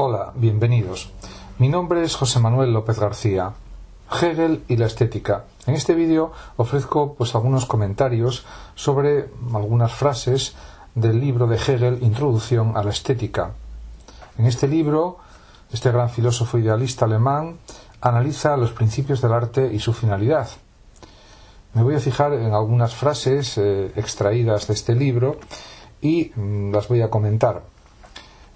Hola, 0.00 0.32
bienvenidos. 0.36 1.10
Mi 1.58 1.68
nombre 1.68 2.04
es 2.04 2.14
José 2.14 2.38
Manuel 2.38 2.72
López 2.72 3.00
García. 3.00 3.54
Hegel 4.08 4.62
y 4.68 4.76
la 4.76 4.86
estética. 4.86 5.46
En 5.66 5.74
este 5.74 5.96
vídeo 5.96 6.30
ofrezco 6.56 7.14
pues 7.14 7.34
algunos 7.34 7.66
comentarios 7.66 8.46
sobre 8.76 9.28
algunas 9.52 9.92
frases 9.92 10.54
del 10.94 11.18
libro 11.18 11.48
de 11.48 11.56
Hegel 11.56 11.98
Introducción 12.00 12.76
a 12.76 12.84
la 12.84 12.90
estética. 12.90 13.54
En 14.38 14.46
este 14.46 14.68
libro, 14.68 15.16
este 15.72 15.90
gran 15.90 16.10
filósofo 16.10 16.58
idealista 16.58 17.06
alemán 17.06 17.58
analiza 18.00 18.56
los 18.56 18.70
principios 18.70 19.20
del 19.20 19.32
arte 19.32 19.68
y 19.72 19.80
su 19.80 19.92
finalidad. 19.92 20.48
Me 21.74 21.82
voy 21.82 21.96
a 21.96 22.00
fijar 22.00 22.34
en 22.34 22.54
algunas 22.54 22.94
frases 22.94 23.58
eh, 23.58 23.90
extraídas 23.96 24.68
de 24.68 24.74
este 24.74 24.94
libro 24.94 25.40
y 26.00 26.30
mm, 26.36 26.70
las 26.72 26.86
voy 26.86 27.02
a 27.02 27.10
comentar. 27.10 27.77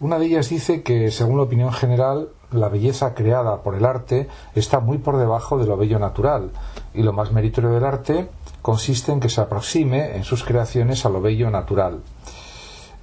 Una 0.03 0.19
de 0.19 0.27
ellas 0.27 0.49
dice 0.49 0.83
que, 0.83 1.13
según 1.13 1.37
la 1.37 1.45
opinión 1.45 1.73
general, 1.73 2.31
la 2.51 2.69
belleza 2.69 3.15
creada 3.15 3.63
por 3.63 3.77
el 3.77 3.85
arte 3.85 4.27
está 4.53 4.81
muy 4.81 4.99
por 4.99 5.17
debajo 5.17 5.59
de 5.59 5.67
lo 5.67 5.77
bello 5.77 6.01
natural, 6.01 6.51
y 6.93 7.05
lo 7.05 7.13
más 7.13 7.31
meritorio 7.31 7.71
del 7.71 7.85
arte 7.85 8.27
consiste 8.63 9.13
en 9.13 9.21
que 9.21 9.29
se 9.29 9.41
aproxime 9.41 10.17
en 10.17 10.25
sus 10.25 10.43
creaciones 10.43 11.07
a 11.07 11.09
lo 11.09 11.21
bello 11.21 11.51
natural. 11.51 12.01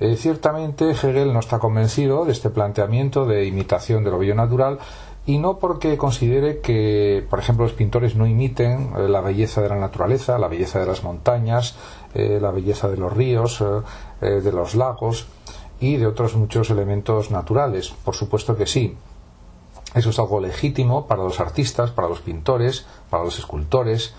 Eh, 0.01 0.17
ciertamente 0.17 0.91
Hegel 0.91 1.31
no 1.31 1.39
está 1.39 1.57
convencido 1.57 2.25
de 2.25 2.33
este 2.33 2.49
planteamiento 2.49 3.25
de 3.25 3.45
imitación 3.45 4.03
de 4.03 4.11
lo 4.11 4.19
bello 4.19 4.35
natural 4.35 4.79
y 5.25 5.37
no 5.37 5.57
porque 5.57 5.97
considere 5.97 6.59
que, 6.59 7.25
por 7.29 7.39
ejemplo, 7.39 7.63
los 7.63 7.73
pintores 7.73 8.17
no 8.17 8.27
imiten 8.27 8.91
eh, 8.97 9.07
la 9.07 9.21
belleza 9.21 9.61
de 9.61 9.69
la 9.69 9.77
naturaleza, 9.77 10.37
la 10.37 10.49
belleza 10.49 10.81
de 10.81 10.87
las 10.87 11.01
montañas, 11.05 11.77
eh, 12.13 12.39
la 12.41 12.51
belleza 12.51 12.89
de 12.89 12.97
los 12.97 13.13
ríos, 13.13 13.63
de 14.19 14.51
los 14.51 14.75
lagos 14.75 15.27
y 15.79 15.97
de 15.97 16.07
otros 16.07 16.35
muchos 16.35 16.69
elementos 16.69 17.31
naturales. 17.31 17.89
Por 17.89 18.15
supuesto 18.15 18.55
que 18.55 18.65
sí. 18.65 18.97
Eso 19.95 20.11
es 20.11 20.19
algo 20.19 20.39
legítimo 20.39 21.07
para 21.07 21.23
los 21.23 21.39
artistas, 21.39 21.91
para 21.91 22.07
los 22.07 22.19
pintores, 22.19 22.85
para 23.09 23.23
los 23.23 23.39
escultores, 23.39 24.13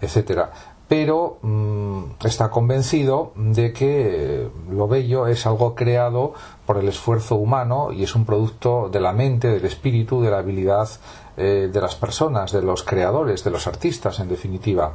etcétera. 0.00 0.52
Pero 0.86 1.38
mm, 1.42 2.02
está 2.24 2.50
convencido 2.50 3.32
de 3.36 3.72
que 3.72 4.48
lo 4.68 4.88
bello 4.88 5.26
es 5.26 5.46
algo 5.46 5.74
creado 5.74 6.34
por 6.66 6.78
el 6.78 6.88
esfuerzo 6.88 7.36
humano 7.36 7.92
y 7.92 8.02
es 8.02 8.14
un 8.14 8.24
producto 8.24 8.88
de 8.88 9.00
la 9.00 9.12
mente, 9.12 9.48
del 9.48 9.64
espíritu, 9.64 10.20
de 10.20 10.30
la 10.30 10.38
habilidad 10.38 10.88
eh, 11.36 11.70
de 11.72 11.80
las 11.80 11.94
personas, 11.94 12.52
de 12.52 12.62
los 12.62 12.82
creadores, 12.82 13.44
de 13.44 13.50
los 13.50 13.66
artistas, 13.66 14.18
en 14.18 14.28
definitiva. 14.28 14.94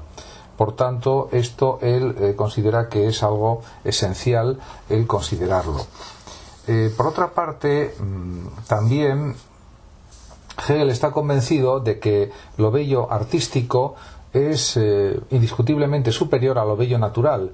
Por 0.58 0.76
tanto, 0.76 1.30
esto 1.32 1.80
él 1.82 2.16
eh, 2.20 2.34
considera 2.36 2.88
que 2.90 3.08
es 3.08 3.24
algo 3.24 3.62
esencial 3.84 4.60
el 4.90 5.06
considerarlo. 5.08 5.86
por 6.98 7.08
otra 7.08 7.30
parte, 7.32 7.94
mm, 8.00 8.66
también 8.68 9.36
Hegel 10.58 10.90
está 10.90 11.12
convencido 11.12 11.80
de 11.80 12.00
que 12.00 12.32
lo 12.58 12.72
bello 12.72 13.12
artístico 13.12 13.96
es 14.34 14.78
eh, 14.78 15.20
indiscutiblemente 15.32 16.12
superior 16.12 16.58
a 16.60 16.66
lo 16.66 16.76
bello 16.76 16.98
natural, 16.98 17.52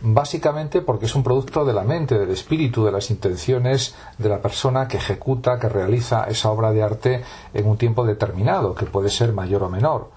básicamente 0.00 0.80
porque 0.80 1.06
es 1.06 1.14
un 1.14 1.22
producto 1.22 1.64
de 1.64 1.72
la 1.72 1.82
mente, 1.82 2.18
del 2.18 2.30
espíritu, 2.30 2.84
de 2.84 2.92
las 2.92 3.10
intenciones 3.10 3.94
de 4.18 4.28
la 4.28 4.40
persona 4.40 4.88
que 4.88 4.96
ejecuta, 4.96 5.58
que 5.58 5.68
realiza 5.68 6.24
esa 6.24 6.50
obra 6.50 6.72
de 6.72 6.82
arte 6.82 7.22
en 7.52 7.66
un 7.66 7.76
tiempo 7.76 8.04
determinado, 8.04 8.74
que 8.74 8.86
puede 8.86 9.10
ser 9.10 9.32
mayor 9.32 9.62
o 9.62 9.68
menor. 9.68 10.10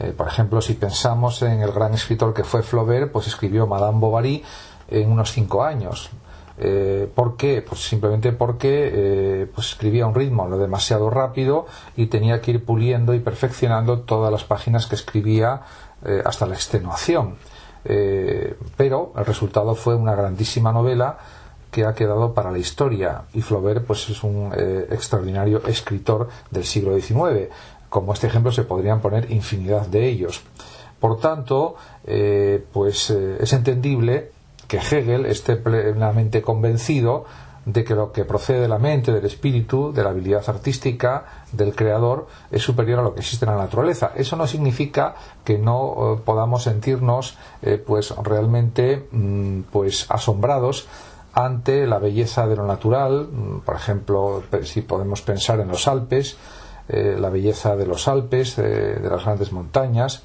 Eh, 0.00 0.12
por 0.16 0.28
ejemplo, 0.28 0.60
si 0.60 0.74
pensamos 0.74 1.42
en 1.42 1.60
el 1.60 1.72
gran 1.72 1.94
escritor 1.94 2.32
que 2.32 2.44
fue 2.44 2.62
Flaubert, 2.62 3.10
pues 3.10 3.26
escribió 3.26 3.66
Madame 3.66 3.98
Bovary 3.98 4.44
en 4.88 5.10
unos 5.10 5.32
cinco 5.32 5.64
años. 5.64 6.10
Eh, 6.60 7.10
¿Por 7.14 7.36
qué? 7.36 7.62
Pues 7.62 7.80
simplemente 7.86 8.32
porque 8.32 8.90
eh, 8.92 9.50
pues 9.54 9.68
escribía 9.68 10.06
un 10.06 10.14
ritmo 10.14 10.48
demasiado 10.56 11.08
rápido 11.10 11.66
y 11.96 12.06
tenía 12.06 12.40
que 12.40 12.52
ir 12.52 12.64
puliendo 12.64 13.14
y 13.14 13.20
perfeccionando 13.20 14.00
todas 14.00 14.32
las 14.32 14.44
páginas 14.44 14.86
que 14.86 14.94
escribía 14.94 15.62
hasta 16.24 16.46
la 16.46 16.54
extenuación. 16.54 17.38
pero 18.76 19.12
el 19.16 19.24
resultado 19.24 19.74
fue 19.74 19.96
una 19.96 20.14
grandísima 20.14 20.72
novela 20.72 21.18
que 21.72 21.84
ha 21.84 21.92
quedado 21.92 22.34
para 22.34 22.52
la 22.52 22.58
historia 22.58 23.22
y 23.34 23.42
Flaubert 23.42 23.84
pues 23.84 24.08
es 24.08 24.22
un 24.22 24.52
extraordinario 24.90 25.60
escritor 25.66 26.28
del 26.52 26.64
siglo 26.64 26.96
XIX. 26.96 27.50
Como 27.88 28.12
este 28.12 28.26
ejemplo 28.26 28.52
se 28.52 28.64
podrían 28.64 29.00
poner 29.00 29.30
infinidad 29.30 29.86
de 29.86 30.08
ellos. 30.08 30.42
Por 31.00 31.20
tanto, 31.20 31.76
pues 32.72 33.10
es 33.10 33.52
entendible 33.52 34.32
que 34.66 34.78
Hegel 34.78 35.26
esté 35.26 35.56
plenamente 35.56 36.42
convencido 36.42 37.24
de 37.68 37.84
que 37.84 37.94
lo 37.94 38.12
que 38.12 38.24
procede 38.24 38.60
de 38.60 38.68
la 38.68 38.78
mente, 38.78 39.12
del 39.12 39.26
espíritu, 39.26 39.92
de 39.92 40.02
la 40.02 40.08
habilidad 40.08 40.42
artística 40.48 41.44
del 41.52 41.74
creador 41.74 42.26
es 42.50 42.62
superior 42.62 43.00
a 43.00 43.02
lo 43.02 43.12
que 43.12 43.20
existe 43.20 43.44
en 43.44 43.52
la 43.52 43.58
naturaleza. 43.58 44.12
Eso 44.14 44.36
no 44.36 44.46
significa 44.46 45.14
que 45.44 45.58
no 45.58 46.14
eh, 46.14 46.20
podamos 46.24 46.62
sentirnos 46.62 47.36
eh, 47.60 47.82
pues 47.84 48.10
realmente 48.16 49.06
mm, 49.12 49.60
pues 49.70 50.06
asombrados 50.08 50.88
ante 51.34 51.86
la 51.86 51.98
belleza 51.98 52.46
de 52.46 52.56
lo 52.56 52.66
natural, 52.66 53.28
mm, 53.30 53.58
por 53.60 53.76
ejemplo, 53.76 54.42
si 54.62 54.80
podemos 54.80 55.20
pensar 55.20 55.60
en 55.60 55.68
los 55.68 55.86
Alpes, 55.86 56.38
eh, 56.88 57.16
la 57.18 57.30
belleza 57.30 57.76
de 57.76 57.86
los 57.86 58.08
Alpes, 58.08 58.56
de 58.56 59.08
las 59.08 59.24
grandes 59.24 59.52
montañas, 59.52 60.22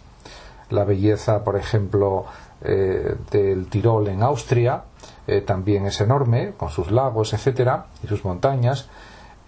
la 0.69 0.84
belleza, 0.84 1.44
por 1.44 1.56
ejemplo, 1.56 2.25
eh, 2.66 3.16
del 3.29 3.68
Tirol 3.68 4.07
en 4.07 4.24
Austria, 4.24 4.84
eh, 5.28 5.41
también 5.41 5.85
es 5.85 6.00
enorme, 6.02 6.53
con 6.57 6.69
sus 6.69 6.91
lagos, 6.91 7.34
etcétera, 7.34 7.88
y 8.03 8.07
sus 8.07 8.23
montañas. 8.23 8.88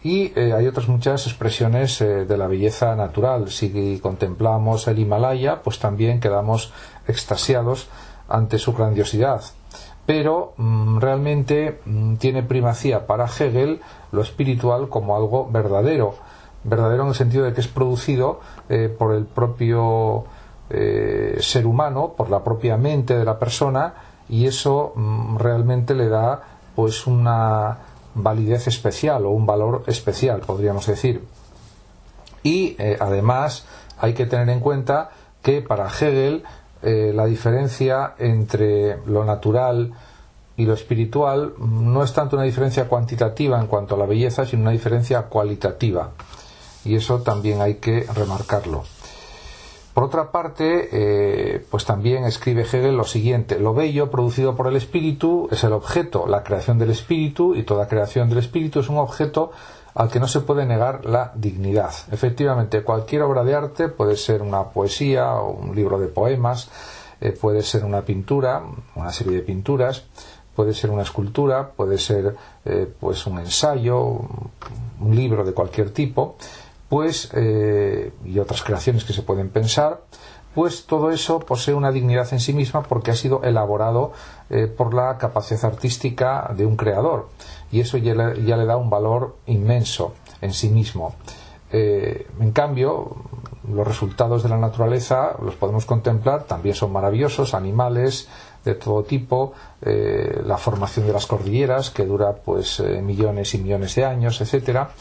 Y 0.04 0.34
eh, 0.36 0.54
hay 0.54 0.68
otras 0.68 0.88
muchas 0.88 1.26
expresiones 1.26 2.00
de 2.00 2.38
la 2.38 2.48
belleza 2.48 2.96
natural. 2.96 3.50
Si 3.50 4.00
contemplamos 4.02 4.88
el 4.88 5.00
Himalaya, 5.00 5.64
pues 5.64 5.80
también 5.80 6.20
quedamos 6.20 6.74
extasiados 7.08 7.88
ante 8.28 8.60
su 8.60 8.74
grandiosidad. 8.74 9.42
Pero 10.06 10.54
mm, 10.58 11.00
realmente 11.00 11.80
mm, 11.86 12.16
tiene 12.16 12.44
primacía 12.44 13.08
para 13.08 13.26
Hegel 13.26 13.82
lo 14.12 14.22
espiritual 14.22 14.90
como 14.90 15.16
algo 15.16 15.50
verdadero. 15.50 16.16
Verdadero 16.66 17.04
en 17.04 17.10
el 17.10 17.16
sentido 17.16 17.46
de 17.46 17.54
que 17.54 17.62
es 17.62 17.68
producido 17.68 18.42
por 18.98 19.14
el 19.14 19.26
propio 19.26 20.26
eh, 20.68 21.38
ser 21.42 21.68
humano, 21.68 22.16
por 22.18 22.32
la 22.32 22.44
propia 22.44 22.76
mente 22.76 23.16
de 23.16 23.24
la 23.24 23.38
persona, 23.38 23.94
y 24.28 24.48
eso 24.48 24.94
mm, 24.96 25.38
realmente 25.38 25.94
le 25.94 26.10
da 26.10 26.42
pues 26.76 27.06
una 27.06 27.78
validez 28.16 28.68
especial 28.68 29.26
o 29.26 29.30
un 29.30 29.46
valor 29.46 29.84
especial, 29.86 30.40
podríamos 30.42 30.88
decir. 30.88 31.24
Y 32.42 32.76
eh, 32.80 32.98
además 33.00 33.66
hay 34.00 34.14
que 34.14 34.26
tener 34.26 34.50
en 34.50 34.60
cuenta 34.60 35.12
que 35.44 35.62
para 35.62 35.88
Hegel 35.88 36.44
eh, 36.82 37.12
la 37.14 37.26
diferencia 37.26 38.16
entre 38.18 38.98
lo 39.06 39.24
natural 39.24 39.94
y 40.58 40.66
lo 40.66 40.74
espiritual 40.74 41.54
mm, 41.58 41.94
no 41.94 42.02
es 42.02 42.12
tanto 42.12 42.38
una 42.38 42.46
diferencia 42.46 42.88
cuantitativa 42.88 43.60
en 43.60 43.68
cuanto 43.68 43.94
a 43.94 44.00
la 44.00 44.08
belleza, 44.08 44.48
sino 44.48 44.64
una 44.64 44.72
diferencia 44.72 45.22
cualitativa. 45.24 46.10
Y 46.86 46.96
eso 46.96 47.22
también 47.22 47.62
hay 47.62 47.76
que 47.76 48.08
remarcarlo. 48.14 48.84
Por 49.96 50.04
otra 50.04 50.30
parte, 50.30 50.90
eh, 50.92 51.66
pues 51.72 51.86
también 51.86 52.26
escribe 52.26 52.64
Hegel 52.64 52.98
lo 52.98 53.06
siguiente, 53.06 53.60
lo 53.60 53.74
bello 53.74 54.12
producido 54.12 54.54
por 54.54 54.68
el 54.68 54.76
espíritu 54.76 55.48
es 55.52 55.64
el 55.64 55.72
objeto, 55.72 56.28
la 56.28 56.44
creación 56.44 56.78
del 56.78 56.90
espíritu 56.90 57.56
y 57.56 57.64
toda 57.64 57.88
creación 57.88 58.28
del 58.28 58.40
espíritu 58.40 58.82
es 58.82 58.90
un 58.90 58.98
objeto 58.98 59.52
al 59.94 60.10
que 60.10 60.20
no 60.20 60.28
se 60.28 60.42
puede 60.42 60.66
negar 60.66 61.06
la 61.06 61.32
dignidad. 61.36 61.94
Efectivamente, 62.12 62.84
cualquier 62.84 63.22
obra 63.22 63.46
de 63.46 63.56
arte 63.56 63.88
puede 63.88 64.18
ser 64.18 64.42
una 64.42 64.66
poesía 64.66 65.36
o 65.36 65.52
un 65.52 65.74
libro 65.74 65.98
de 65.98 66.08
poemas, 66.08 66.70
eh, 67.22 67.32
puede 67.32 67.62
ser 67.62 67.86
una 67.86 68.02
pintura, 68.02 68.64
una 68.96 69.14
serie 69.14 69.38
de 69.38 69.44
pinturas, 69.44 70.04
puede 70.54 70.74
ser 70.74 70.92
una 70.92 71.04
escultura, 71.04 71.70
puede 71.70 71.98
ser 71.98 72.36
eh, 72.66 72.94
pues 73.00 73.26
un 73.28 73.40
ensayo, 73.40 73.98
un 75.00 75.16
libro 75.16 75.46
de 75.46 75.54
cualquier 75.54 75.92
tipo, 75.92 76.36
pues 76.90 77.30
eh, 77.34 78.14
y 78.24 78.40
otras 78.40 78.64
creaciones 78.64 79.04
que 79.04 79.14
se 79.14 79.22
pueden 79.22 79.50
pensar 79.50 80.02
pues 80.54 80.86
todo 80.86 81.12
eso 81.12 81.40
posee 81.40 81.74
una 81.74 81.92
dignidad 81.92 82.32
en 82.32 82.40
sí 82.40 82.54
misma 82.54 82.82
porque 82.84 83.12
ha 83.12 83.16
sido 83.16 83.44
elaborado 83.44 84.14
eh, 84.50 84.68
por 84.68 84.94
la 84.94 85.18
capacidad 85.18 85.66
artística 85.66 86.50
de 86.56 86.66
un 86.66 86.78
creador. 86.78 87.28
Y 87.74 87.82
eso 87.82 87.98
ya 87.98 88.16
le, 88.16 88.66
da 88.66 88.78
un 88.78 88.90
valor 88.90 89.36
inmenso 89.48 90.14
en 90.40 90.54
sí 90.54 90.70
mismo. 90.70 91.14
Eh, 91.74 92.26
en 92.40 92.52
cambio 92.54 93.18
los 93.68 93.86
resultados 93.86 94.44
de 94.44 94.50
la 94.50 94.58
naturaleza 94.58 95.36
los 95.42 95.56
podemos 95.56 95.86
contemplar 95.86 96.44
también 96.44 96.76
son 96.76 96.94
maravillosos 96.94 97.54
animales 97.54 98.30
de 98.64 98.76
todo 98.76 99.04
tipo 99.04 99.54
la 99.82 100.58
formación 100.58 101.08
de 101.08 101.14
las 101.14 101.26
cordilleras 101.26 101.90
que 101.90 102.06
dura 102.06 102.34
pues 102.34 102.80
millones 102.80 103.56
y 103.56 103.58
millones 103.58 103.96
de 103.96 104.06
años 104.06 104.40
etcétera 104.42 104.92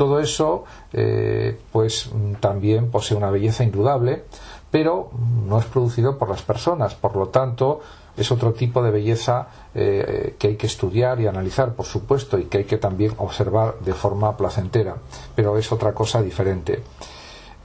todo 0.00 0.18
eso, 0.18 0.64
eh, 0.94 1.60
pues 1.72 2.08
también 2.40 2.90
posee 2.90 3.18
una 3.18 3.30
belleza 3.30 3.64
indudable, 3.64 4.24
pero 4.70 5.10
no 5.46 5.58
es 5.58 5.66
producido 5.66 6.16
por 6.16 6.30
las 6.30 6.40
personas. 6.40 6.94
Por 6.94 7.16
lo 7.16 7.28
tanto, 7.28 7.80
es 8.16 8.32
otro 8.32 8.54
tipo 8.54 8.82
de 8.82 8.92
belleza 8.92 9.48
eh, 9.74 10.36
que 10.38 10.48
hay 10.48 10.56
que 10.56 10.66
estudiar 10.66 11.20
y 11.20 11.26
analizar, 11.26 11.74
por 11.74 11.84
supuesto, 11.84 12.38
y 12.38 12.44
que 12.44 12.58
hay 12.58 12.64
que 12.64 12.78
también 12.78 13.12
observar 13.18 13.74
de 13.80 13.92
forma 13.92 14.38
placentera, 14.38 14.96
pero 15.34 15.58
es 15.58 15.70
otra 15.70 15.92
cosa 15.92 16.22
diferente. 16.22 16.82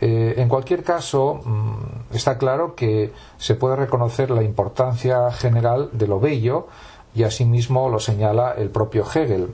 Eh, 0.01 0.33
en 0.35 0.49
cualquier 0.49 0.83
caso, 0.83 1.35
mm, 1.35 2.15
está 2.15 2.37
claro 2.37 2.75
que 2.75 3.13
se 3.37 3.55
puede 3.55 3.77
reconocer 3.77 4.29
la 4.29 4.43
importancia 4.43 5.31
general 5.31 5.89
de 5.93 6.07
lo 6.07 6.19
bello 6.19 6.67
y 7.15 7.23
asimismo 7.23 7.87
lo 7.87 8.01
señala 8.01 8.55
el 8.57 8.71
propio 8.71 9.05
Hegel. 9.05 9.53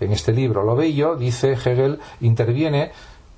En 0.00 0.12
este 0.12 0.32
libro, 0.32 0.62
lo 0.62 0.76
bello, 0.76 1.16
dice 1.16 1.52
Hegel, 1.52 1.98
interviene 2.20 2.92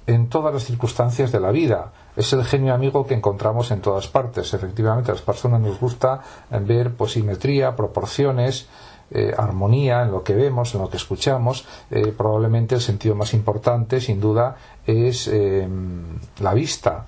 en 0.06 0.28
todas 0.28 0.52
las 0.52 0.64
circunstancias 0.64 1.30
de 1.32 1.40
la 1.40 1.50
vida. 1.50 1.92
Es 2.16 2.32
el 2.32 2.44
genio 2.44 2.74
amigo 2.74 3.06
que 3.06 3.14
encontramos 3.14 3.70
en 3.70 3.80
todas 3.80 4.08
partes. 4.08 4.52
Efectivamente, 4.52 5.10
a 5.10 5.14
las 5.14 5.22
personas 5.22 5.60
nos 5.60 5.78
gusta 5.78 6.20
ver 6.50 6.92
pues, 6.94 7.12
simetría, 7.12 7.76
proporciones, 7.76 8.68
eh, 9.12 9.32
armonía 9.36 10.02
en 10.02 10.12
lo 10.12 10.22
que 10.22 10.34
vemos, 10.34 10.74
en 10.74 10.82
lo 10.82 10.90
que 10.90 10.96
escuchamos. 10.96 11.66
Eh, 11.90 12.12
probablemente 12.16 12.74
el 12.74 12.80
sentido 12.80 13.14
más 13.14 13.34
importante, 13.34 14.00
sin 14.00 14.20
duda, 14.20 14.56
es 14.86 15.28
em, 15.28 16.18
la 16.40 16.54
vista. 16.54 17.06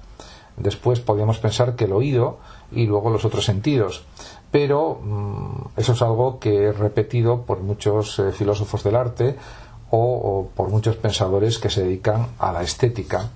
Después 0.56 1.00
podríamos 1.00 1.38
pensar 1.38 1.74
que 1.74 1.84
el 1.84 1.92
oído 1.92 2.38
y 2.70 2.86
luego 2.86 3.10
los 3.10 3.24
otros 3.24 3.44
sentidos. 3.44 4.04
Pero 4.52 5.00
mm, 5.02 5.80
eso 5.80 5.92
es 5.92 6.02
algo 6.02 6.38
que 6.38 6.68
es 6.68 6.78
repetido 6.78 7.42
por 7.42 7.60
muchos 7.60 8.18
eh, 8.18 8.30
filósofos 8.32 8.84
del 8.84 8.94
arte 8.94 9.36
o, 9.90 10.48
por 10.54 10.68
muchos 10.68 10.96
pensadores 10.96 11.58
que 11.58 11.70
se 11.70 11.82
dedican 11.82 12.28
a 12.38 12.52
la 12.52 12.62
estética. 12.62 13.28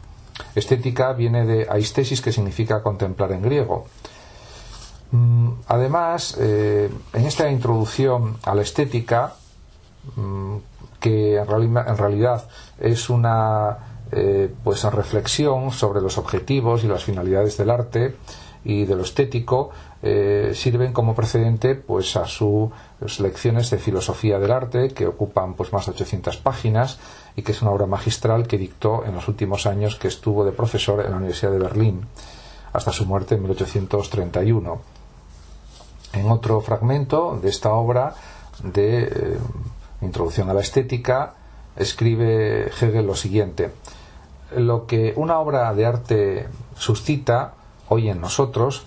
Estética 0.54 1.12
viene 1.14 1.44
de 1.44 1.66
aistesis, 1.68 2.20
que 2.20 2.32
significa 2.32 2.82
contemplar 2.82 3.32
en 3.32 3.42
griego. 3.42 3.86
Mm, 5.10 5.50
además, 5.68 6.36
eh, 6.38 6.90
en 7.12 7.26
esta 7.26 7.50
introducción 7.50 8.36
a 8.42 8.54
la 8.54 8.62
estética, 8.62 9.34
mm, 10.16 10.56
que 11.00 11.36
en, 11.36 11.46
realidad 11.46 12.48
es 12.78 13.10
una 13.10 13.78
eh, 14.12 14.52
pues 14.64 14.84
reflexión 14.84 15.72
sobre 15.72 16.00
los 16.00 16.16
objetivos 16.16 16.84
y 16.84 16.88
las 16.88 17.04
finalidades 17.04 17.56
del 17.56 17.70
arte 17.70 18.16
y 18.66 18.84
de 18.84 18.96
lo 18.96 19.02
estético, 19.02 19.70
eh, 20.02 20.50
sirven 20.54 20.92
como 20.92 21.14
precedente 21.14 21.74
pues 21.76 22.16
a 22.16 22.26
sus 22.26 22.70
lecciones 23.20 23.70
de 23.70 23.78
filosofía 23.78 24.38
del 24.38 24.50
arte 24.50 24.88
que 24.88 25.06
ocupan 25.06 25.54
pues 25.54 25.72
más 25.72 25.86
de 25.86 25.92
800 25.92 26.36
páginas 26.38 26.98
y 27.36 27.42
que 27.42 27.52
es 27.52 27.62
una 27.62 27.70
obra 27.70 27.86
magistral 27.86 28.46
que 28.46 28.58
dictó 28.58 29.04
en 29.04 29.14
los 29.14 29.28
últimos 29.28 29.66
años 29.66 29.96
que 29.96 30.08
estuvo 30.08 30.44
de 30.44 30.52
profesor 30.52 31.04
en 31.04 31.12
la 31.12 31.16
Universidad 31.16 31.52
de 31.52 31.58
Berlín 31.58 32.06
hasta 32.72 32.92
su 32.92 33.06
muerte 33.06 33.36
en 33.36 33.42
1831. 33.42 34.80
En 36.12 36.30
otro 36.30 36.60
fragmento 36.60 37.38
de 37.40 37.48
esta 37.48 37.72
obra 37.72 38.14
de 38.62 39.04
eh, 39.04 39.38
Introducción 40.02 40.50
a 40.50 40.54
la 40.54 40.60
Estética 40.60 41.34
escribe 41.76 42.66
Hegel 42.66 43.06
lo 43.06 43.14
siguiente 43.14 43.70
lo 44.54 44.86
que 44.86 45.12
una 45.16 45.38
obra 45.38 45.72
de 45.74 45.86
arte 45.86 46.48
suscita 46.76 47.54
hoy 47.88 48.08
en 48.08 48.20
nosotros 48.20 48.86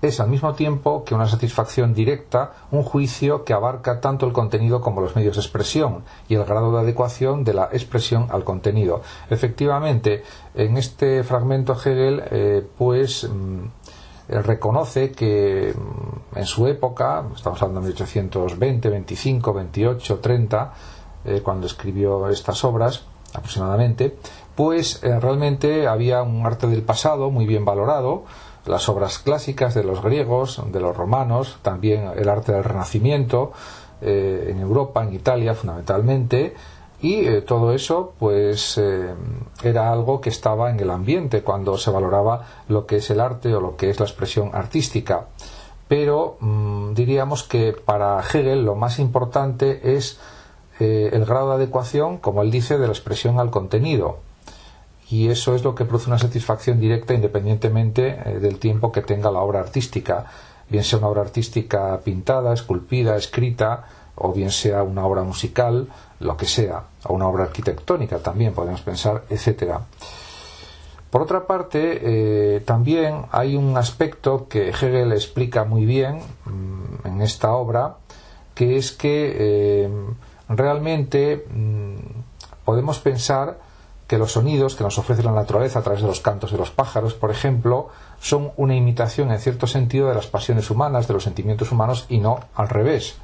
es 0.00 0.20
al 0.20 0.28
mismo 0.28 0.54
tiempo 0.54 1.04
que 1.04 1.14
una 1.14 1.28
satisfacción 1.28 1.92
directa, 1.92 2.52
un 2.70 2.84
juicio 2.84 3.44
que 3.44 3.52
abarca 3.52 4.00
tanto 4.00 4.26
el 4.26 4.32
contenido 4.32 4.80
como 4.80 5.00
los 5.00 5.16
medios 5.16 5.36
de 5.36 5.42
expresión 5.42 6.04
y 6.28 6.34
el 6.34 6.44
grado 6.44 6.70
de 6.72 6.78
adecuación 6.78 7.42
de 7.42 7.54
la 7.54 7.68
expresión 7.72 8.28
al 8.30 8.44
contenido. 8.44 9.02
Efectivamente, 9.28 10.22
en 10.54 10.76
este 10.76 11.24
fragmento 11.24 11.72
Hegel, 11.72 12.22
eh, 12.30 12.66
pues 12.76 13.28
mm, 13.28 13.64
reconoce 14.28 15.10
que 15.10 15.74
mm, 15.74 16.38
en 16.38 16.46
su 16.46 16.68
época, 16.68 17.24
estamos 17.34 17.60
hablando 17.60 17.80
de 17.80 17.88
1820, 17.88 18.90
25, 18.90 19.52
28, 19.52 20.18
30, 20.20 20.74
cuando 21.42 21.66
escribió 21.66 22.28
estas 22.28 22.64
obras 22.64 23.04
aproximadamente, 23.34 24.16
pues 24.58 25.02
realmente 25.02 25.86
había 25.86 26.20
un 26.24 26.44
arte 26.44 26.66
del 26.66 26.82
pasado 26.82 27.30
muy 27.30 27.46
bien 27.46 27.64
valorado, 27.64 28.24
las 28.66 28.88
obras 28.88 29.20
clásicas 29.20 29.72
de 29.72 29.84
los 29.84 30.02
griegos, 30.02 30.60
de 30.72 30.80
los 30.80 30.96
romanos, 30.96 31.60
también 31.62 32.10
el 32.16 32.28
arte 32.28 32.50
del 32.50 32.64
Renacimiento, 32.64 33.52
eh, 34.00 34.48
en 34.50 34.58
Europa, 34.58 35.04
en 35.04 35.14
Italia 35.14 35.54
fundamentalmente, 35.54 36.56
y 37.00 37.24
eh, 37.24 37.42
todo 37.42 37.72
eso 37.72 38.14
pues 38.18 38.80
era 39.62 39.92
algo 39.92 40.20
que 40.20 40.30
estaba 40.30 40.72
en 40.72 40.80
el 40.80 40.90
ambiente 40.90 41.42
cuando 41.42 41.78
se 41.78 41.92
valoraba 41.92 42.44
lo 42.66 42.84
que 42.84 42.96
es 42.96 43.08
el 43.10 43.20
arte 43.20 43.54
o 43.54 43.60
lo 43.60 43.76
que 43.76 43.90
es 43.90 44.00
la 44.00 44.06
expresión 44.06 44.50
artística. 44.54 45.26
Pero 45.86 46.36
mm, 46.40 46.94
diríamos 46.94 47.44
que 47.44 47.74
para 47.74 48.20
Hegel 48.22 48.64
lo 48.64 48.74
más 48.74 48.98
importante 48.98 49.94
es 49.96 50.18
el 50.80 51.24
grado 51.24 51.50
de 51.50 51.54
adecuación, 51.62 52.18
como 52.18 52.42
él 52.42 52.50
dice, 52.50 52.76
de 52.76 52.86
la 52.86 52.92
expresión 52.92 53.38
al 53.38 53.50
contenido 53.50 54.26
y 55.10 55.28
eso 55.28 55.54
es 55.54 55.64
lo 55.64 55.74
que 55.74 55.84
produce 55.84 56.10
una 56.10 56.18
satisfacción 56.18 56.78
directa 56.78 57.14
independientemente 57.14 58.20
eh, 58.24 58.38
del 58.40 58.58
tiempo 58.58 58.92
que 58.92 59.02
tenga 59.02 59.30
la 59.30 59.40
obra 59.40 59.60
artística, 59.60 60.26
bien 60.68 60.84
sea 60.84 60.98
una 60.98 61.08
obra 61.08 61.22
artística 61.22 61.98
pintada, 62.04 62.52
esculpida, 62.52 63.16
escrita, 63.16 63.84
o 64.16 64.32
bien 64.32 64.50
sea 64.50 64.82
una 64.82 65.06
obra 65.06 65.22
musical, 65.22 65.88
lo 66.20 66.36
que 66.36 66.46
sea, 66.46 66.82
o 67.04 67.14
una 67.14 67.26
obra 67.28 67.44
arquitectónica 67.44 68.18
también 68.18 68.52
podemos 68.52 68.82
pensar, 68.82 69.24
etcétera. 69.30 69.80
Por 71.10 71.22
otra 71.22 71.46
parte, 71.46 72.00
eh, 72.02 72.60
también 72.60 73.22
hay 73.30 73.56
un 73.56 73.78
aspecto 73.78 74.46
que 74.46 74.68
Hegel 74.68 75.12
explica 75.12 75.64
muy 75.64 75.86
bien 75.86 76.18
mm, 76.44 77.06
en 77.06 77.22
esta 77.22 77.52
obra, 77.52 77.96
que 78.54 78.76
es 78.76 78.92
que 78.92 79.36
eh, 79.38 79.90
realmente 80.50 81.46
mm, 81.48 81.96
podemos 82.66 82.98
pensar 82.98 83.67
que 84.08 84.18
los 84.18 84.32
sonidos 84.32 84.74
que 84.74 84.82
nos 84.82 84.98
ofrece 84.98 85.22
la 85.22 85.32
naturaleza 85.32 85.78
a 85.78 85.82
través 85.82 86.00
de 86.00 86.08
los 86.08 86.20
cantos 86.20 86.50
de 86.50 86.56
los 86.56 86.70
pájaros, 86.70 87.12
por 87.12 87.30
ejemplo, 87.30 87.90
son 88.20 88.52
una 88.56 88.74
imitación 88.74 89.30
en 89.30 89.38
cierto 89.38 89.66
sentido 89.66 90.08
de 90.08 90.14
las 90.14 90.26
pasiones 90.26 90.70
humanas, 90.70 91.06
de 91.06 91.14
los 91.14 91.24
sentimientos 91.24 91.70
humanos 91.70 92.06
y 92.08 92.18
no 92.18 92.40
al 92.54 92.70
revés. 92.70 93.16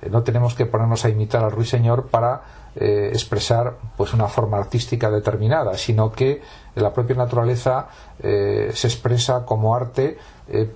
Eh, 0.00 0.08
no 0.10 0.22
tenemos 0.22 0.54
que 0.54 0.64
ponernos 0.64 1.04
a 1.04 1.10
imitar 1.10 1.44
al 1.44 1.52
ruiseñor 1.52 2.06
para 2.06 2.40
eh, 2.74 3.10
expresar 3.12 3.76
pues 3.98 4.14
una 4.14 4.28
forma 4.28 4.56
artística 4.56 5.10
determinada, 5.10 5.76
sino 5.76 6.10
que 6.10 6.40
la 6.74 6.90
propia 6.94 7.16
naturaleza 7.16 7.88
eh, 8.18 8.70
se 8.72 8.86
expresa 8.86 9.44
como 9.44 9.74
arte 9.74 10.16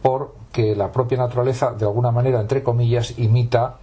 porque 0.02 0.76
la 0.76 0.92
propia 0.92 1.16
naturaleza 1.16 1.72
de 1.72 1.86
alguna 1.86 2.10
manera 2.10 2.38
entre 2.38 2.62
comillas 2.62 3.18
imita 3.18 3.76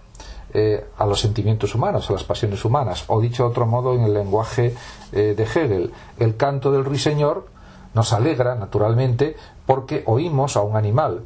eh, 0.52 0.86
a 0.98 1.06
los 1.06 1.20
sentimientos 1.20 1.74
humanos, 1.74 2.08
a 2.08 2.12
las 2.12 2.24
pasiones 2.24 2.64
humanas. 2.64 3.04
O 3.08 3.20
dicho 3.20 3.44
de 3.44 3.50
otro 3.50 3.66
modo, 3.66 3.94
en 3.94 4.02
el 4.02 4.14
lenguaje 4.14 4.74
eh, 5.12 5.34
de 5.36 5.42
Hegel, 5.42 5.92
el 6.18 6.36
canto 6.36 6.72
del 6.72 6.84
ruiseñor 6.84 7.46
nos 7.94 8.12
alegra, 8.12 8.54
naturalmente, 8.54 9.36
porque 9.66 10.02
oímos 10.06 10.56
a 10.56 10.62
un 10.62 10.76
animal 10.76 11.22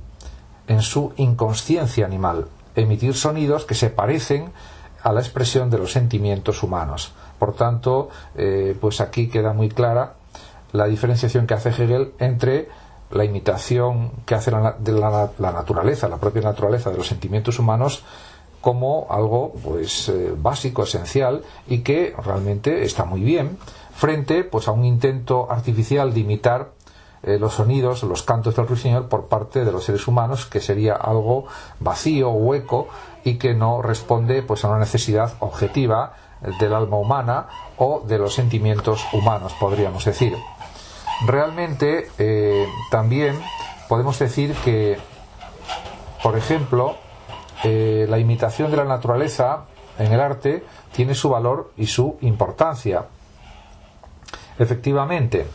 en 0.66 0.82
su 0.82 1.12
inconsciencia 1.16 2.06
animal 2.06 2.46
emitir 2.74 3.14
sonidos 3.14 3.64
que 3.64 3.74
se 3.74 3.90
parecen 3.90 4.52
a 5.02 5.12
la 5.12 5.20
expresión 5.20 5.70
de 5.70 5.78
los 5.78 5.92
sentimientos 5.92 6.62
humanos. 6.62 7.12
Por 7.38 7.54
tanto, 7.54 8.08
eh, 8.34 8.76
pues 8.80 9.00
aquí 9.00 9.28
queda 9.28 9.52
muy 9.52 9.68
clara 9.68 10.14
la 10.72 10.86
diferenciación 10.86 11.46
que 11.46 11.54
hace 11.54 11.68
Hegel 11.70 12.14
entre 12.18 12.68
la 13.10 13.24
imitación 13.24 14.10
que 14.26 14.34
hace 14.34 14.50
de 14.50 14.92
la, 14.92 15.30
naturaleza, 15.38 16.08
la 16.08 16.16
propia 16.16 16.42
naturaleza 16.42 16.90
de 16.90 16.96
los 16.96 17.06
sentimientos 17.06 17.58
humanos, 17.58 18.02
como 18.64 19.06
algo 19.10 19.52
pues 19.62 20.08
eh, 20.08 20.32
básico, 20.34 20.84
esencial 20.84 21.44
y 21.66 21.80
que 21.80 22.14
realmente 22.24 22.82
está 22.84 23.04
muy 23.04 23.20
bien 23.20 23.58
frente 23.94 24.42
pues 24.42 24.68
a 24.68 24.72
un 24.72 24.86
intento 24.86 25.52
artificial 25.52 26.14
de 26.14 26.20
imitar 26.20 26.70
eh, 27.22 27.38
los 27.38 27.52
sonidos, 27.52 28.02
los 28.04 28.22
cantos 28.22 28.56
del 28.56 28.66
ruiseñor 28.66 29.10
por 29.10 29.26
parte 29.26 29.66
de 29.66 29.70
los 29.70 29.84
seres 29.84 30.08
humanos 30.08 30.46
que 30.46 30.60
sería 30.60 30.94
algo 30.94 31.44
vacío, 31.78 32.30
hueco 32.30 32.88
y 33.22 33.34
que 33.34 33.52
no 33.52 33.82
responde 33.82 34.42
pues 34.42 34.64
a 34.64 34.68
una 34.70 34.78
necesidad 34.78 35.34
objetiva 35.40 36.14
del 36.58 36.72
alma 36.72 36.96
humana 36.96 37.48
o 37.76 38.00
de 38.00 38.16
los 38.16 38.32
sentimientos 38.32 39.04
humanos, 39.12 39.52
podríamos 39.60 40.06
decir. 40.06 40.38
Realmente 41.26 42.08
eh, 42.18 42.66
también 42.90 43.38
podemos 43.90 44.18
decir 44.18 44.54
que, 44.64 44.96
por 46.22 46.38
ejemplo, 46.38 47.03
eh, 47.62 48.06
la 48.08 48.18
imitación 48.18 48.70
de 48.70 48.76
la 48.76 48.84
naturaleza 48.84 49.66
en 49.98 50.12
el 50.12 50.20
arte 50.20 50.64
tiene 50.92 51.14
su 51.14 51.28
valor 51.28 51.72
y 51.76 51.86
su 51.86 52.16
importancia. 52.22 53.04
Efectivamente, 54.58 55.46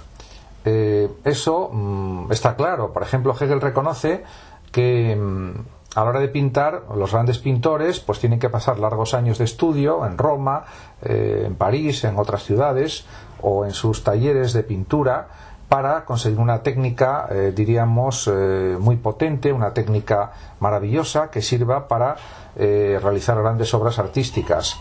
eh, 0.66 1.10
eso 1.24 1.70
mm, 1.72 2.32
está 2.32 2.56
claro. 2.56 2.92
Por 2.94 3.04
ejemplo, 3.04 3.36
Hegel 3.40 3.62
reconoce 3.62 4.24
que 4.72 5.16
mm, 5.16 5.52
a 5.96 6.04
la 6.04 6.10
hora 6.10 6.20
de 6.20 6.28
pintar, 6.28 6.84
los 6.96 7.12
grandes 7.12 7.40
pintores 7.40 8.00
pues 8.00 8.20
tienen 8.20 8.40
que 8.40 8.50
pasar 8.50 8.80
largos 8.80 9.14
años 9.14 9.38
de 9.38 9.46
estudio 9.46 10.06
en 10.06 10.18
Roma, 10.18 10.66
eh, 11.02 11.44
en 11.46 11.56
París, 11.56 12.04
en 12.04 12.20
otras 12.20 12.44
ciudades 12.44 13.06
o 13.42 13.66
en 13.66 13.72
sus 13.72 14.04
talleres 14.04 14.54
de 14.54 14.64
pintura 14.64 15.30
para 15.70 16.04
conseguir 16.04 16.40
una 16.40 16.64
técnica, 16.64 17.28
eh, 17.30 17.54
diríamos, 17.56 18.28
eh, 18.28 18.76
muy 18.80 18.98
potente, 18.98 19.54
una 19.54 19.72
técnica 19.72 20.34
maravillosa 20.60 21.30
que 21.30 21.44
sirva 21.44 21.88
para 21.88 22.16
eh, 22.56 23.00
realizar 23.02 23.38
grandes 23.40 23.72
obras 23.76 24.00
artísticas. 24.00 24.78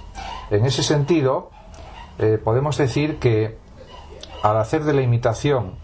En 0.51 0.65
ese 0.65 0.83
sentido, 0.83 1.51
podemos 2.43 2.77
decir 2.77 3.21
que 3.21 3.59
al 4.43 4.57
hacer 4.57 4.83
de 4.83 4.93
la 4.93 5.03
imitación 5.03 5.75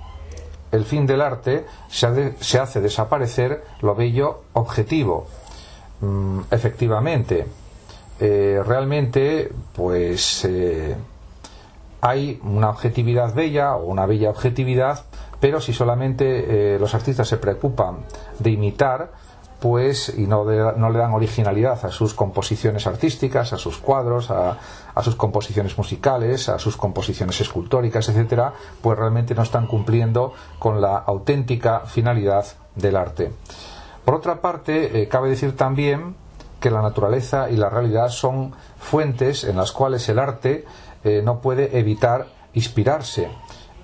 el 0.73 0.85
fin 0.85 1.07
del 1.07 1.21
arte, 1.21 1.65
se, 1.89 2.59
hace 2.59 2.81
desaparecer 2.81 3.63
lo 3.83 3.95
bello 3.95 4.41
objetivo. 4.55 5.29
Mm, 6.01 6.41
efectivamente, 6.51 7.47
realmente, 8.19 9.53
pues 9.77 10.45
hay 12.05 12.39
una 12.45 12.69
objetividad 12.69 13.35
bella 13.35 13.77
o 13.77 13.87
una 13.87 14.05
bella 14.05 14.29
objetividad, 14.29 15.05
pero 15.41 15.59
si 15.59 15.73
solamente 15.73 16.75
eh, 16.75 16.79
los 16.79 16.95
artistas 16.95 17.27
se 17.27 17.39
preocupan 17.39 18.01
de 18.39 18.51
imitar, 18.51 19.11
pues 19.59 20.13
y 20.15 20.27
no, 20.27 20.45
le 20.45 20.99
dan 20.99 21.15
originalidad 21.15 21.83
a 21.83 21.91
sus 21.91 22.13
composiciones 22.13 22.87
artísticas, 22.87 23.55
a 23.55 23.57
sus 23.57 23.79
cuadros, 23.79 24.31
a, 24.31 24.59
sus 25.03 25.17
composiciones 25.17 25.79
musicales, 25.79 26.51
a 26.51 26.59
sus 26.59 26.77
composiciones 26.77 27.41
escultóricas, 27.41 28.07
etcétera, 28.11 28.53
pues 28.83 28.99
realmente 28.99 29.35
no 29.35 29.43
están 29.43 29.67
cumpliendo 29.67 30.35
con 30.59 30.83
la 30.83 30.99
auténtica 30.99 31.81
finalidad 31.87 32.45
del 32.75 32.97
arte. 32.97 33.33
Por 34.05 34.17
otra 34.17 34.43
parte, 34.43 35.01
eh, 35.01 35.09
cabe 35.09 35.31
decir 35.31 35.57
también 35.57 36.17
que 36.61 36.71
la 36.71 36.83
naturaleza 36.83 37.49
y 37.49 37.57
la 37.57 37.71
realidad 37.71 38.11
son 38.11 38.53
fuentes 38.79 39.45
en 39.45 39.57
las 39.57 39.73
cuales 39.73 40.07
el 40.11 40.19
arte 40.19 40.67
eh, 41.05 41.23
no 41.25 41.41
puede 41.41 41.79
evitar 41.79 42.27
inspirarse. 42.55 43.29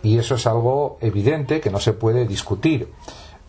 Y 0.03 0.19
eso 0.19 0.37
es 0.37 0.47
algo 0.47 0.99
evidente 1.01 1.61
que 1.61 1.71
no 1.71 1.79
se 1.79 1.93
puede 1.93 2.27
discutir, 2.27 2.91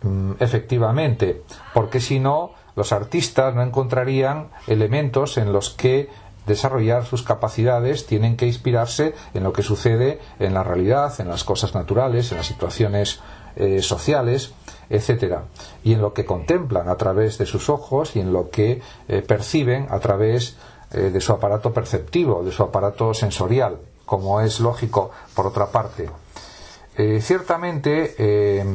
mm, 0.02 0.34
efectivamente, 0.40 1.44
porque 1.74 2.00
si 2.00 2.20
no, 2.20 2.52
los 2.76 2.92
artistas 2.92 3.56
no 3.56 3.64
encontrarían 3.64 4.50
elementos 4.68 5.38
en 5.38 5.54
los 5.54 5.70
que 5.70 6.10
desarrollar 6.46 7.06
sus 7.06 7.24
capacidades 7.24 8.06
tienen 8.08 8.36
que 8.36 8.48
inspirarse 8.48 9.14
en 9.34 9.44
lo 9.44 9.54
que 9.54 9.62
sucede 9.62 10.20
en 10.40 10.54
la 10.54 10.64
realidad, 10.64 11.14
en 11.20 11.30
las 11.30 11.44
cosas 11.44 11.76
naturales, 11.76 12.32
en 12.32 12.38
las 12.38 12.48
situaciones 12.48 13.20
eh, 13.56 13.82
sociales, 13.82 14.54
etcétera, 14.90 15.46
y 15.84 15.94
en 15.94 16.02
lo 16.02 16.14
que 16.14 16.26
contemplan 16.26 16.90
a 16.90 16.96
través 16.96 17.38
de 17.38 17.46
sus 17.46 17.70
ojos 17.70 18.16
y 18.16 18.20
en 18.20 18.34
lo 18.34 18.50
que 18.50 18.82
eh, 19.08 19.22
perciben 19.22 19.88
a 19.90 20.00
través 20.00 20.58
eh, 20.94 21.10
de 21.10 21.22
su 21.22 21.32
aparato 21.32 21.74
perceptivo, 21.74 22.44
de 22.44 22.52
su 22.52 22.64
aparato 22.64 23.14
sensorial, 23.14 23.78
como 24.06 24.42
es 24.42 24.60
lógico 24.60 25.12
por 25.34 25.48
otra 25.48 25.68
parte. 25.68 26.10
Eh, 26.98 27.22
ciertamente 27.22 28.16
eh, 28.18 28.66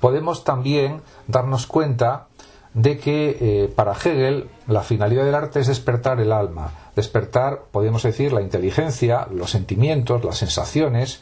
podemos 0.00 0.42
también 0.42 1.02
darnos 1.28 1.66
cuenta 1.66 2.26
de 2.74 2.98
que 2.98 3.72
para 3.74 3.92
Hegel 3.92 4.50
la 4.66 4.82
finalidad 4.82 5.24
del 5.24 5.34
arte 5.34 5.60
es 5.60 5.66
despertar 5.66 6.20
el 6.20 6.30
alma, 6.30 6.72
despertar, 6.94 7.62
podemos 7.70 8.02
decir, 8.02 8.34
la 8.34 8.42
inteligencia, 8.42 9.28
los 9.32 9.50
sentimientos, 9.50 10.24
las 10.24 10.36
sensaciones 10.36 11.20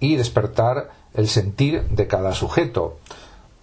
y 0.00 0.16
despertar 0.16 0.90
el 1.12 1.28
sentir 1.28 1.82
de 1.88 2.06
cada 2.06 2.32
sujeto. 2.32 2.96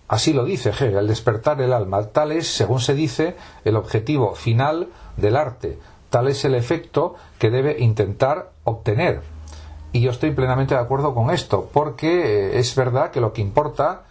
Así 0.07 0.33
lo 0.33 0.45
dice 0.45 0.69
Hegel, 0.69 1.07
despertar 1.07 1.61
el 1.61 1.73
alma. 1.73 2.03
Tal 2.09 2.31
es, 2.31 2.47
según 2.47 2.79
se 2.79 2.93
dice, 2.93 3.35
el 3.63 3.75
objetivo 3.75 4.35
final 4.35 4.89
del 5.17 5.35
arte. 5.35 5.79
Tal 6.09 6.27
es 6.27 6.45
el 6.45 6.55
efecto 6.55 7.15
que 7.39 7.49
debe 7.49 7.79
intentar 7.79 8.51
obtener. 8.63 9.21
Y 9.91 10.01
yo 10.01 10.11
estoy 10.11 10.31
plenamente 10.31 10.75
de 10.75 10.81
acuerdo 10.81 11.13
con 11.13 11.31
esto, 11.31 11.69
porque 11.71 12.49
eh, 12.49 12.59
es 12.59 12.75
verdad 12.75 13.11
que 13.11 13.21
lo 13.21 13.33
que 13.33 13.41
importa 13.41 14.03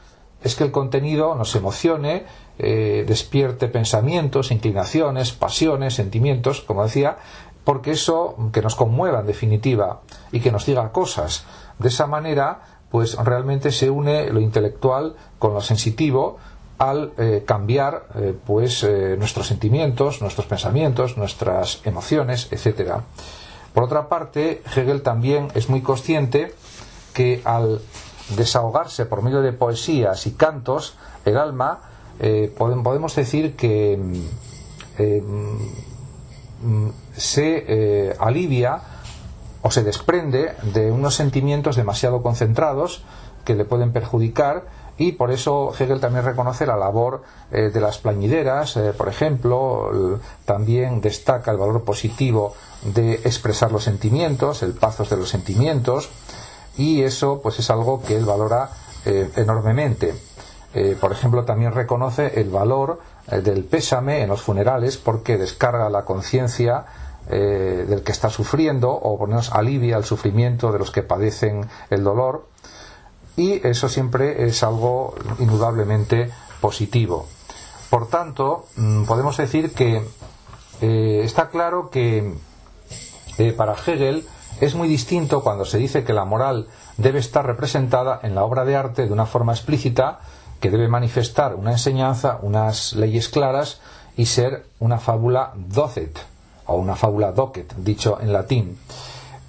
es 0.42 0.56
que 0.56 0.64
el 0.64 0.72
contenido 0.72 1.34
nos 1.34 1.54
emocione, 1.54 2.24
eh, 2.58 3.04
despierte 3.06 3.68
pensamientos, 3.68 4.50
inclinaciones, 4.50 5.32
pasiones, 5.32 5.94
sentimientos, 5.94 6.60
como 6.62 6.84
decía, 6.84 7.18
porque 7.64 7.92
eso 7.92 8.36
que 8.52 8.62
nos 8.62 8.74
conmueva 8.74 9.20
en 9.20 9.26
definitiva 9.26 10.00
y 10.32 10.40
que 10.40 10.52
nos 10.52 10.66
diga 10.66 10.90
cosas. 10.90 11.44
De 11.78 11.88
esa 11.88 12.06
manera, 12.06 12.71
pues 12.92 13.16
realmente 13.16 13.72
se 13.72 13.88
une 13.88 14.30
lo 14.30 14.38
intelectual 14.38 15.16
con 15.38 15.54
lo 15.54 15.62
sensitivo 15.62 16.36
al 16.76 17.12
eh, 17.16 17.42
cambiar 17.46 18.06
eh, 18.16 18.34
pues 18.46 18.84
eh, 18.84 19.16
nuestros 19.18 19.46
sentimientos, 19.46 20.20
nuestros 20.20 20.46
pensamientos, 20.46 21.16
nuestras 21.16 21.80
emociones, 21.84 22.48
etcétera. 22.50 23.02
Por 23.72 23.84
otra 23.84 24.10
parte, 24.10 24.62
Hegel 24.76 25.00
también 25.00 25.48
es 25.54 25.70
muy 25.70 25.80
consciente 25.80 26.52
que 27.14 27.40
al 27.44 27.80
desahogarse 28.36 29.06
por 29.06 29.22
medio 29.22 29.40
de 29.40 29.54
poesías 29.54 30.26
y 30.26 30.32
cantos, 30.32 30.96
el 31.24 31.38
alma, 31.38 31.80
podemos 32.58 33.16
decir 33.16 33.56
que 33.56 33.98
mm, 34.98 36.88
se 37.16 38.14
alivia 38.18 38.91
o 39.62 39.70
se 39.70 39.82
desprende 39.82 40.54
de 40.74 40.90
unos 40.90 41.14
sentimientos 41.14 41.76
demasiado 41.76 42.22
concentrados 42.22 43.04
que 43.44 43.54
le 43.54 43.64
pueden 43.64 43.92
perjudicar 43.92 44.64
y 44.98 45.12
por 45.12 45.30
eso 45.30 45.72
Hegel 45.78 46.00
también 46.00 46.24
reconoce 46.24 46.66
la 46.66 46.76
labor 46.76 47.22
eh, 47.50 47.70
de 47.72 47.80
las 47.80 47.98
plañideras, 47.98 48.76
eh, 48.76 48.92
por 48.92 49.08
ejemplo, 49.08 50.20
también 50.44 51.00
destaca 51.00 51.50
el 51.50 51.56
valor 51.56 51.82
positivo 51.82 52.54
de 52.82 53.14
expresar 53.14 53.72
los 53.72 53.84
sentimientos, 53.84 54.62
el 54.62 54.74
pazos 54.74 55.08
de 55.08 55.16
los 55.16 55.30
sentimientos, 55.30 56.10
y 56.76 57.02
eso 57.02 57.40
pues 57.42 57.58
es 57.58 57.70
algo 57.70 58.02
que 58.02 58.16
él 58.16 58.24
valora 58.24 58.70
eh, 59.04 59.30
enormemente. 59.36 60.14
por 61.00 61.12
ejemplo, 61.12 61.44
también 61.44 61.72
reconoce 61.72 62.40
el 62.40 62.48
valor 62.48 62.98
del 63.26 63.64
pésame 63.64 64.22
en 64.22 64.30
los 64.30 64.40
funerales 64.40 64.96
porque 64.96 65.36
descarga 65.36 65.90
la 65.90 66.06
conciencia 66.06 66.86
del 67.28 68.02
que 68.02 68.12
está 68.12 68.30
sufriendo 68.30 68.90
o 68.90 69.16
por 69.16 69.28
lo 69.28 69.34
menos 69.34 69.52
alivia 69.52 69.96
el 69.96 70.04
sufrimiento 70.04 70.72
de 70.72 70.78
los 70.78 70.90
que 70.90 71.02
padecen 71.02 71.68
el 71.88 72.04
dolor 72.04 72.46
y 73.36 73.66
eso 73.66 73.88
siempre 73.88 74.44
es 74.44 74.62
algo 74.62 75.14
indudablemente 75.38 76.30
positivo. 76.60 77.26
Por 77.90 78.08
tanto, 78.08 78.66
mm, 78.76 79.04
podemos 79.04 79.36
decir 79.36 79.72
que 79.72 80.02
eh, 80.80 81.20
está 81.24 81.48
claro 81.48 81.90
que 81.90 82.34
eh, 83.38 83.52
para 83.52 83.74
Hegel 83.74 84.26
es 84.60 84.74
muy 84.74 84.88
distinto 84.88 85.42
cuando 85.42 85.64
se 85.64 85.78
dice 85.78 86.04
que 86.04 86.12
la 86.12 86.24
moral 86.24 86.68
debe 86.96 87.18
estar 87.18 87.46
representada 87.46 88.20
en 88.22 88.34
la 88.34 88.44
obra 88.44 88.64
de 88.64 88.76
arte 88.76 89.06
de 89.06 89.12
una 89.12 89.26
forma 89.26 89.52
explícita, 89.52 90.20
que 90.60 90.70
debe 90.70 90.88
manifestar 90.88 91.54
una 91.54 91.72
enseñanza, 91.72 92.38
unas 92.42 92.92
leyes 92.92 93.28
claras 93.28 93.80
y 94.16 94.26
ser 94.26 94.66
una 94.78 94.98
fábula 94.98 95.52
docet 95.56 96.31
o 96.66 96.76
una 96.76 96.96
fábula 96.96 97.32
docet, 97.32 97.74
dicho 97.76 98.18
en 98.20 98.32
latín. 98.32 98.78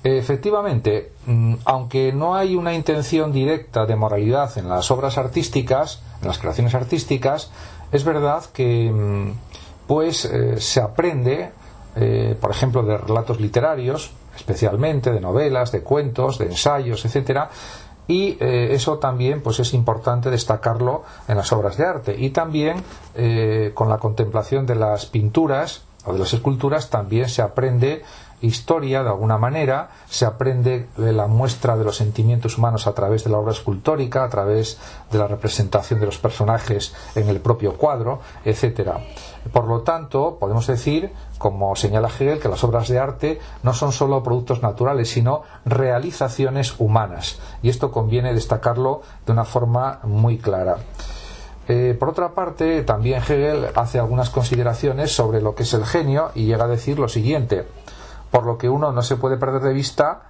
Efectivamente, 0.04 1.14
mm, 1.26 1.56
aunque 1.64 2.12
no 2.12 2.36
hay 2.36 2.56
una 2.56 2.74
intención 2.74 3.32
directa 3.32 3.86
de 3.86 3.96
moralidad 3.96 4.58
en 4.58 4.68
las 4.68 4.92
obras 4.92 5.18
artísticas, 5.18 6.02
en 6.22 6.28
las 6.28 6.40
creaciones 6.40 6.76
artísticas, 6.76 7.52
es 7.92 8.04
verdad 8.04 8.44
que 8.54 8.92
mm, 8.92 9.32
pues 9.88 10.26
eh, 10.26 10.60
se 10.60 10.82
aprende, 10.82 11.52
eh, 11.96 12.36
por 12.40 12.52
ejemplo, 12.52 12.84
de 12.84 12.98
relatos 12.98 13.40
literarios, 13.40 14.12
especialmente 14.36 15.12
de 15.12 15.22
novelas, 15.22 15.72
de 15.72 15.82
cuentos, 15.82 16.38
de 16.38 16.48
ensayos, 16.48 17.06
etcétera, 17.06 17.50
y 18.06 18.36
eh, 18.42 18.74
eso 18.74 18.98
también 18.98 19.42
pues 19.42 19.62
es 19.62 19.74
importante 19.74 20.30
destacarlo 20.30 21.04
en 21.30 21.38
las 21.38 21.54
obras 21.54 21.78
de 21.78 21.86
arte 21.86 22.16
y 22.18 22.32
también 22.32 22.84
con 23.74 23.88
la 23.88 24.00
contemplación 24.00 24.66
de 24.66 24.76
las 24.76 25.06
pinturas 25.06 25.84
o 26.06 26.14
de 26.14 26.20
las 26.20 26.34
esculturas 26.34 26.90
también 26.90 27.30
se 27.30 27.42
aprende 27.42 28.04
historia 28.44 29.04
de 29.04 29.10
alguna 29.10 29.38
manera, 29.38 29.90
se 30.08 30.26
aprende 30.26 30.90
la 30.98 31.28
muestra 31.28 31.78
de 31.78 31.86
los 31.86 31.96
sentimientos 31.96 32.58
humanos 32.58 32.88
a 32.88 32.94
través 32.94 33.24
de 33.24 33.30
la 33.30 33.38
obra 33.38 33.54
escultórica, 33.54 34.24
a 34.24 34.30
través 34.30 34.78
de 35.12 35.18
la 35.18 35.28
representación 35.28 36.00
de 36.00 36.06
los 36.06 36.18
personajes 36.18 36.94
en 37.16 37.30
el 37.30 37.40
propio 37.40 37.78
cuadro, 37.78 38.20
etcétera. 38.44 39.00
Por 39.52 39.66
lo 39.66 39.82
tanto, 39.82 40.38
podemos 40.40 40.68
decir, 40.68 41.12
como 41.38 41.76
señala 41.76 42.10
Hegel, 42.10 42.40
que 42.40 42.50
las 42.50 42.64
obras 42.64 42.90
de 42.90 43.00
arte 43.00 43.40
no 43.64 43.74
son 43.74 43.94
solo 43.94 44.24
productos 44.24 44.62
naturales, 44.62 45.10
sino 45.10 45.44
realizaciones 45.66 46.76
humanas. 46.80 47.40
Y 47.62 47.70
esto 47.70 47.92
conviene 47.92 48.34
destacarlo 48.34 49.02
de 49.26 49.32
una 49.32 49.46
forma 49.46 50.00
muy 50.04 50.38
clara. 50.38 50.78
Eh, 51.68 51.96
por 51.98 52.10
otra 52.10 52.34
parte, 52.34 52.84
también 52.84 53.22
Hegel 53.22 53.68
hace 53.76 54.00
algunas 54.00 54.30
consideraciones 54.30 55.16
sobre 55.16 55.42
lo 55.42 55.56
que 55.56 55.64
es 55.64 55.74
el 55.74 55.86
genio 55.86 56.32
y 56.36 56.46
llega 56.46 56.66
a 56.66 56.68
decir 56.68 57.00
lo 57.00 57.08
siguiente 57.08 57.66
por 58.34 58.48
lo 58.48 58.58
que 58.58 58.68
uno 58.68 58.92
no 58.92 59.04
se 59.04 59.16
puede 59.16 59.38
perder 59.38 59.62
de 59.62 59.74
vista 59.74 60.24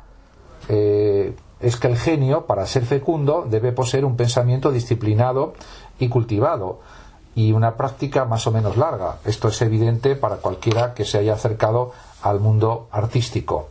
eh, 0.68 1.34
es 1.62 1.78
que 1.78 1.88
el 1.88 1.98
genio, 1.98 2.46
para 2.46 2.68
ser 2.68 2.86
fecundo, 2.86 3.48
debe 3.50 3.72
poseer 3.72 4.04
un 4.04 4.18
pensamiento 4.18 4.74
disciplinado 4.74 5.54
y 6.00 6.10
cultivado 6.10 6.82
y 7.34 7.54
una 7.54 7.78
práctica 7.78 8.26
más 8.26 8.46
o 8.46 8.52
menos 8.52 8.76
larga. 8.76 9.20
Esto 9.24 9.48
es 9.48 9.62
evidente 9.62 10.18
para 10.18 10.36
cualquiera 10.36 10.94
que 10.94 11.06
se 11.06 11.18
haya 11.18 11.34
acercado 11.34 11.94
al 12.22 12.42
mundo 12.42 12.90
artístico. 12.92 13.70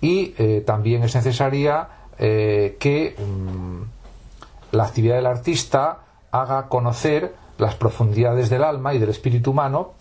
Y 0.00 0.34
eh, 0.36 0.64
también 0.66 1.04
es 1.04 1.14
necesaria 1.14 1.88
que 2.18 3.16
mm, 3.16 4.76
la 4.76 4.84
actividad 4.84 5.14
del 5.14 5.26
artista 5.26 6.00
haga 6.34 6.68
conocer 6.68 7.32
las 7.58 7.76
profundidades 7.76 8.50
del 8.50 8.64
alma 8.64 8.92
y 8.92 8.98
del 8.98 9.10
espíritu 9.10 9.52
humano, 9.52 9.92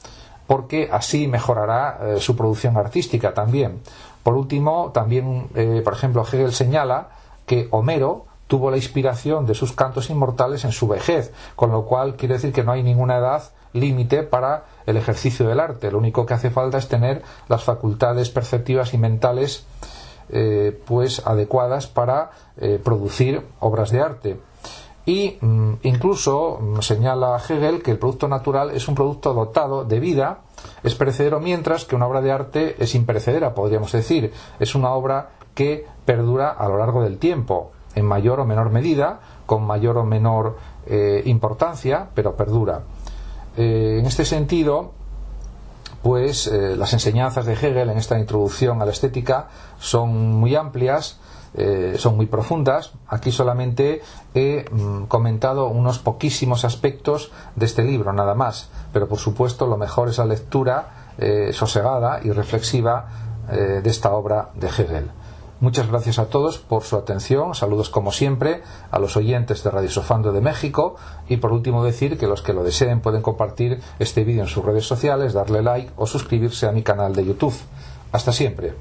porque 0.48 0.90
así 0.92 1.28
mejorará 1.28 2.00
eh, 2.02 2.20
su 2.20 2.36
producción 2.36 2.76
artística 2.76 3.36
también. 3.36 3.82
Por 4.24 4.34
último, 4.34 4.92
también, 4.94 5.48
eh, 5.54 5.82
por 5.84 5.94
ejemplo, 5.94 6.24
Hegel 6.26 6.52
señala 6.52 7.10
que 7.46 7.68
Homero 7.70 8.26
tuvo 8.48 8.72
la 8.72 8.78
inspiración 8.78 9.46
de 9.46 9.54
sus 9.54 9.74
cantos 9.74 10.10
inmortales 10.10 10.66
en 10.66 10.72
su 10.72 10.88
vejez, 10.88 11.32
con 11.56 11.72
lo 11.72 11.86
cual 11.86 12.16
quiere 12.16 12.36
decir 12.36 12.52
que 12.52 12.64
no 12.64 12.72
hay 12.72 12.82
ninguna 12.82 13.18
edad 13.18 13.44
límite 13.74 14.24
para 14.24 14.66
el 14.88 14.98
ejercicio 14.98 15.48
del 15.48 15.60
arte. 15.60 15.92
Lo 15.92 16.00
único 16.00 16.26
que 16.26 16.34
hace 16.34 16.50
falta 16.50 16.80
es 16.80 16.88
tener 16.88 17.22
las 17.48 17.64
facultades 17.64 18.32
perceptivas 18.32 18.94
y 18.94 18.98
mentales 18.98 19.66
eh, 20.30 20.82
pues 20.86 21.22
adecuadas 21.26 21.86
para 21.88 22.32
producir 22.84 23.42
obras 23.60 23.90
de 23.92 24.02
arte. 24.02 24.40
Y 25.06 25.38
mm, 25.42 25.74
incluso 25.84 26.60
mm, 26.62 26.80
señala 26.80 27.38
Hegel 27.38 27.82
que 27.82 27.92
el 27.92 28.00
producto 28.00 28.28
natural 28.28 28.72
es 28.72 28.88
un 28.88 28.96
producto 28.96 29.34
dotado 29.34 29.84
de 29.84 30.00
vida, 30.00 30.40
es 30.84 30.96
perecedero, 30.96 31.40
mientras 31.40 31.86
que 31.86 31.96
una 31.96 32.08
obra 32.08 32.22
de 32.22 32.32
arte 32.32 32.76
es 32.80 32.96
imperecedera, 32.96 33.54
podríamos 33.54 33.92
decir. 33.92 34.32
Es 34.60 34.76
una 34.76 34.92
obra 34.92 35.32
que 35.54 35.86
perdura 36.06 36.50
a 36.50 36.68
lo 36.68 36.78
largo 36.78 37.04
del 37.04 37.18
tiempo, 37.18 37.72
en 37.96 38.06
mayor 38.06 38.40
o 38.40 38.46
menor 38.46 38.70
medida, 38.72 39.20
con 39.46 39.64
mayor 39.64 39.98
o 39.98 40.06
menor 40.06 40.58
eh, 40.86 41.22
importancia, 41.26 42.08
pero 42.14 42.36
perdura. 42.36 42.82
Eh, 43.58 43.98
en 44.00 44.06
este 44.06 44.26
sentido, 44.26 44.92
pues 46.04 46.48
eh, 46.48 46.76
las 46.76 46.94
enseñanzas 46.94 47.46
de 47.46 47.54
Hegel 47.54 47.90
en 47.90 47.98
esta 47.98 48.20
introducción 48.20 48.82
a 48.82 48.86
la 48.86 48.92
estética 48.92 49.48
son 49.80 50.34
muy 50.34 50.56
amplias 50.56 51.18
eh, 51.56 51.98
son 52.00 52.18
muy 52.18 52.26
profundas. 52.26 52.94
Aquí 53.08 53.32
solamente 53.32 54.02
he 54.34 54.66
mm, 54.72 55.04
comentado 55.04 55.68
unos 55.68 56.00
poquísimos 56.00 56.66
aspectos 56.66 57.32
de 57.56 57.68
este 57.68 57.84
libro, 57.84 58.12
nada 58.12 58.34
más. 58.34 58.70
Pero 58.92 59.08
por 59.08 59.20
supuesto 59.20 59.68
lo 59.68 59.78
mejor 59.78 60.10
es 60.10 60.18
la 60.18 60.26
lectura 60.26 61.12
eh, 61.20 61.52
sosegada 61.54 62.22
y 62.24 62.32
reflexiva 62.32 63.20
de 63.44 63.90
esta 63.90 64.14
obra 64.14 64.52
de 64.56 64.68
Hegel. 64.68 65.12
Muchas 65.64 65.88
gracias 65.88 66.20
a 66.20 66.26
todos 66.26 66.58
por 66.58 66.84
su 66.84 66.98
atención. 66.98 67.56
Saludos 67.56 67.88
como 67.88 68.12
siempre 68.12 68.64
a 68.92 69.00
los 69.00 69.16
oyentes 69.16 69.64
de 69.64 69.72
Radio 69.72 69.90
Sofando 69.90 70.34
de 70.34 70.42
México. 70.42 70.98
Y 71.30 71.38
por 71.38 71.54
último 71.54 71.86
decir 71.86 72.18
que 72.18 72.28
los 72.28 72.42
que 72.42 72.52
lo 72.52 72.66
deseen 72.66 73.00
pueden 73.00 73.22
compartir 73.22 73.80
este 73.98 74.26
vídeo 74.26 74.42
en 74.42 74.50
sus 74.50 74.66
redes 74.66 74.86
sociales, 74.86 75.32
darle 75.32 75.62
like 75.62 75.94
o 75.96 76.06
suscribirse 76.06 76.68
a 76.68 76.74
mi 76.74 76.84
canal 76.84 77.16
de 77.16 77.24
YouTube. 77.24 77.56
Hasta 78.12 78.34
siempre. 78.34 78.74